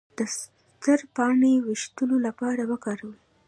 [0.17, 3.17] د سدر پاڼې د ویښتو لپاره وکاروئ